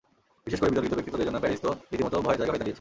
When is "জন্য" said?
1.27-1.39